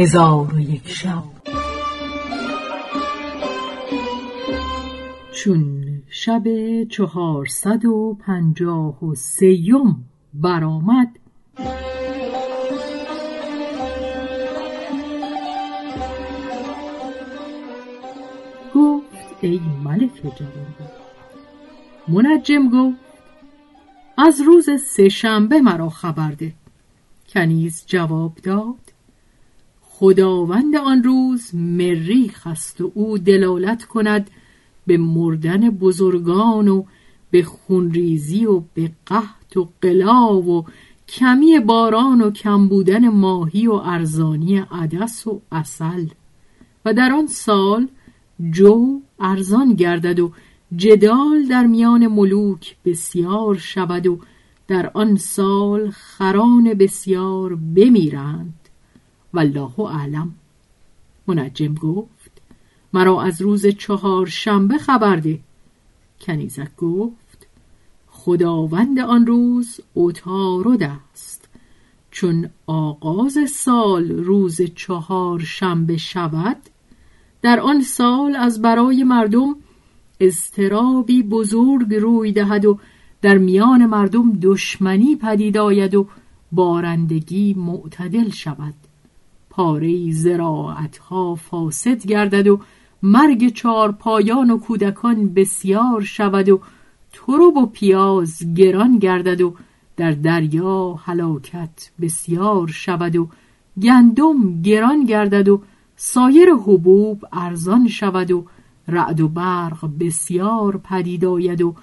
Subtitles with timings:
[0.00, 1.22] هزار و یک شب.
[5.32, 6.44] چون شب
[6.84, 11.08] چهارصد و پنجاه و سیم برآمد
[18.74, 20.74] گفت ای ملک جوان
[22.08, 22.98] منجم گفت
[24.18, 26.52] از روز سه شنبه مرا خبر ده.
[27.28, 28.89] کنیز جواب داد
[30.00, 34.30] خداوند آن روز مریخ است و او دلالت کند
[34.86, 36.84] به مردن بزرگان و
[37.30, 40.64] به خونریزی و به قحط و قلا و
[41.08, 46.06] کمی باران و کم بودن ماهی و ارزانی عدس و اصل
[46.84, 47.88] و در آن سال
[48.50, 50.32] جو ارزان گردد و
[50.76, 54.18] جدال در میان ملوک بسیار شود و
[54.68, 58.59] در آن سال خران بسیار بمیرند.
[59.34, 60.34] والله اعلم.
[61.26, 62.42] منجم گفت
[62.92, 65.40] مرا از روز چهار شنبه خبر ده.
[66.20, 67.46] کنیزک گفت
[68.06, 71.48] خداوند آن روز اتارد است
[72.10, 76.56] چون آغاز سال روز چهار شنبه شود
[77.42, 79.56] در آن سال از برای مردم
[80.20, 82.78] استرابی بزرگ روی دهد و
[83.22, 86.06] در میان مردم دشمنی پدید آید و
[86.52, 88.74] بارندگی معتدل شود.
[89.50, 92.60] پاره زراعت ها فاسد گردد و
[93.02, 96.60] مرگ چار پایان و کودکان بسیار شود و
[97.12, 99.54] ترب و پیاز گران گردد و
[99.96, 103.28] در دریا هلاکت بسیار شود و
[103.82, 105.62] گندم گران گردد و
[105.96, 108.46] سایر حبوب ارزان شود و
[108.88, 111.74] رعد و برق بسیار پدید آید و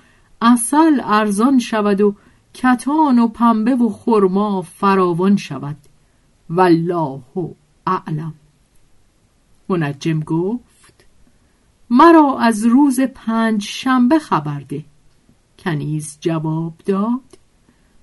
[0.42, 2.16] اصل ارزان شود و
[2.54, 5.78] کتان و پنبه و خرما فراوان شود.
[6.50, 7.22] والله
[7.88, 8.34] اعلم.
[9.70, 11.06] منجم گفت
[11.90, 14.86] مرا از روز پنج شنبه خبر ده.
[15.60, 17.38] کنیز جواب داد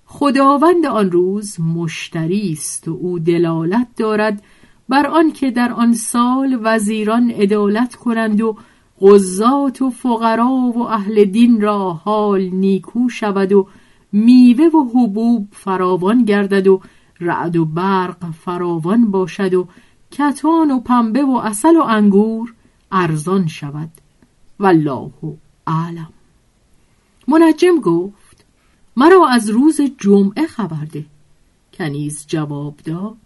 [0.06, 4.42] خداوند آن روز مشتری است و او دلالت دارد
[4.88, 8.56] بر آنکه در آن سال وزیران عدالت کنند و
[9.00, 13.69] قضات و فقرا و اهل دین را حال نیکو شود و
[14.12, 16.80] میوه و حبوب فراوان گردد و
[17.24, 19.68] رعد و برق فراوان باشد و
[20.10, 22.54] کتان و پنبه و اصل و انگور
[22.92, 23.90] ارزان شود.
[24.60, 25.10] والله
[25.66, 26.12] اعلم.
[27.28, 28.44] منجم گفت
[28.96, 31.04] مرا از روز جمعه خبر ده.
[31.74, 33.16] کنیز جواب داد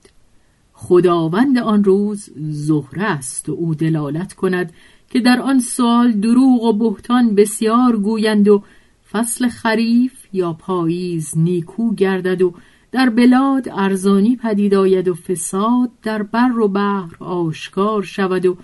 [0.72, 4.72] خداوند آن روز زهره است و او دلالت کند
[5.10, 8.62] که در آن سال دروغ و بهتان بسیار گویند و
[9.10, 12.54] فصل خریف یا پاییز نیکو گردد و
[12.92, 18.56] در بلاد ارزانی پدید آید و فساد در بر و بحر آشکار شود و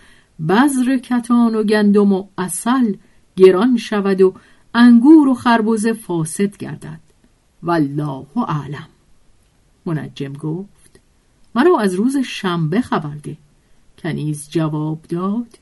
[0.48, 2.94] بذر کتان و گندم و اصل
[3.36, 4.34] گران شود و
[4.74, 7.00] انگور و خربزه فاسد گردد.
[7.62, 8.88] والله اعلم.
[9.86, 11.00] منجم گفت
[11.54, 13.36] مرا از روز شنبه خبر ده.
[13.98, 15.58] کنیز جواب داد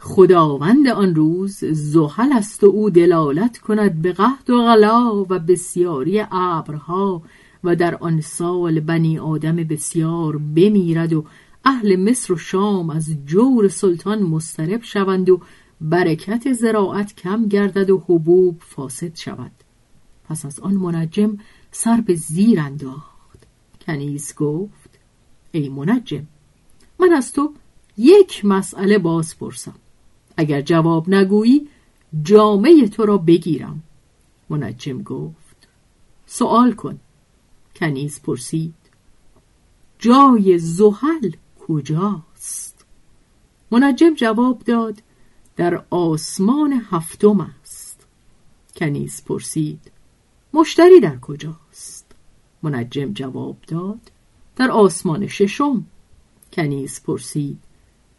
[0.00, 6.24] خداوند آن روز زحل است و او دلالت کند به قحط و غلا و بسیاری
[6.32, 7.22] ابرها.
[7.64, 11.24] و در آن سال بنی آدم بسیار بمیرد و
[11.64, 15.40] اهل مصر و شام از جور سلطان مسترب شوند و
[15.80, 19.52] برکت زراعت کم گردد و حبوب فاسد شود.
[20.28, 21.38] پس از آن منجم
[21.70, 23.46] سر به زیر انداخت.
[23.80, 24.98] کنیز گفت
[25.52, 26.26] ای منجم
[27.00, 27.52] من از تو
[27.96, 29.74] یک مسئله باز پرسم
[30.36, 31.68] اگر جواب نگویی
[32.22, 33.82] جامعه تو را بگیرم.
[34.50, 35.68] منجم گفت
[36.26, 36.98] سوال کن.
[37.76, 38.74] کنیز پرسید.
[39.98, 41.30] جای زحل
[41.68, 42.84] کجاست؟
[43.70, 45.02] منجم جواب داد
[45.56, 48.06] در آسمان هفتم است.
[48.76, 49.90] کنیز پرسید.
[50.52, 52.06] مشتری در کجاست؟
[52.62, 54.10] منجم جواب داد.
[54.56, 55.86] در آسمان ششم.
[56.52, 57.58] کنیز پرسید.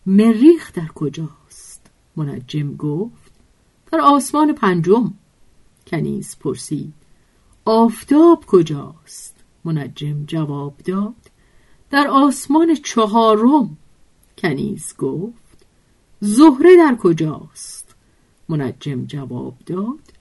[0.05, 3.31] مریخ در کجاست؟ منجم گفت.
[3.91, 5.13] در آسمان پنجم.
[5.87, 6.93] کنیز پرسید.
[7.65, 9.30] آفتاب کجاست؟
[9.65, 11.31] منجم جواب داد.
[11.89, 13.77] در آسمان چهارم
[14.37, 15.65] کنیز گفت.
[16.19, 17.95] زهره در کجاست؟
[18.49, 20.13] منجم جواب داد.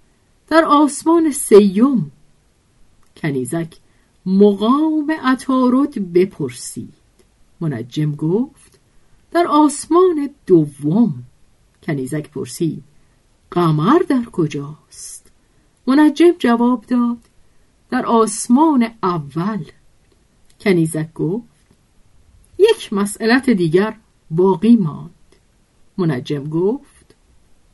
[0.48, 2.12] در آسمان سیم.
[3.16, 3.76] کنیزک
[4.26, 6.94] مقام عطارد بپرسید.
[7.60, 8.78] منجم گفت.
[9.32, 11.25] در آسمان دوم.
[11.82, 12.84] کنیزک پرسید.
[13.50, 15.31] قمر در کجاست؟
[15.86, 17.30] منجم جواب داد.
[17.90, 19.64] در آسمان اول.
[20.60, 21.44] کنیزک گفت
[22.58, 23.96] یک مسئلت دیگر
[24.31, 25.10] باقی ماند.
[25.98, 27.14] منجم گفت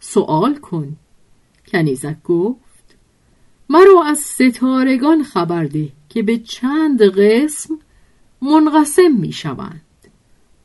[0.00, 0.96] سوال کن.
[1.68, 2.96] کنیزک گفت
[3.68, 7.78] مرا از ستارگان خبر ده که به چند قسم
[8.42, 9.80] منقسم می شوند.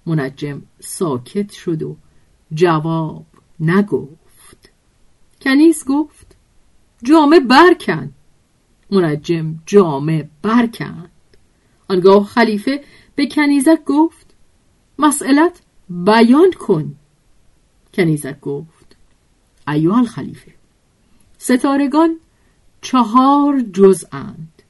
[0.05, 1.95] منجم ساکت شد و
[2.53, 3.25] جواب
[3.59, 4.69] نگفت.
[5.41, 6.35] کنیز گفت
[7.03, 8.13] جامه برکن.
[8.91, 11.11] منجم جامه برکند
[11.87, 12.83] آنگاه خلیفه
[13.15, 14.25] به کنیزک گفت
[14.99, 16.95] مسئلت بیان کن.
[17.93, 18.95] کنیزک گفت
[19.67, 20.53] ایوال خلیفه
[21.37, 22.15] ستارگان
[22.81, 24.63] چهار جزءاند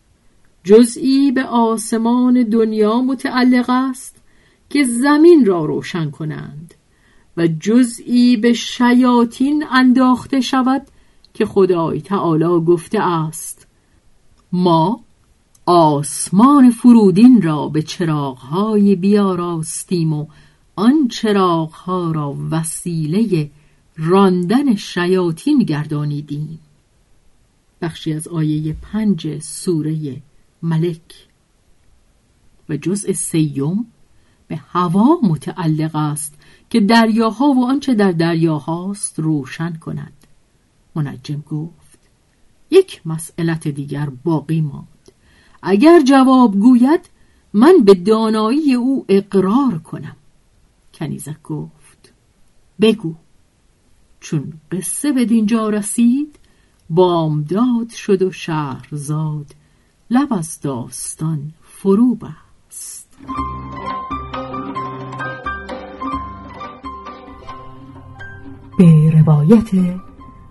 [0.64, 4.16] جزئی به آسمان دنیا متعلق است
[4.70, 6.74] که زمین را روشن کنند
[7.38, 10.88] و جزئی به شیاطین انداخته شود
[11.34, 13.51] که خدای تعالی گفته است.
[14.54, 15.04] ما
[15.66, 20.28] آسمان فرودین را به چراغهای بیاراستیم و
[20.76, 23.50] آن چراغها را وسیله
[23.98, 26.60] راندن شیاطین گردانیدیم.
[27.82, 30.22] بخشی از آیه پنج سوره
[30.64, 31.28] ملک.
[32.70, 33.86] و جزء سیوم
[34.48, 36.34] به هوا متعلق است
[36.70, 40.14] که دریاها و آنچه در دریاهاست روشن کند.
[40.96, 41.91] منجم گفت
[42.72, 45.12] یک مسئلت دیگر باقی ماند.
[45.64, 47.10] اگر جواب گوید
[47.54, 50.16] من به دانایی او اقرار کنم.
[50.94, 52.14] کنیزک گفت
[52.82, 53.16] بگو.
[54.20, 56.40] چون قصه به دینجا رسید
[56.90, 59.56] بامداد شد و شهرزاد
[60.10, 63.18] لب از داستان فرو بست.
[68.78, 69.70] به روایت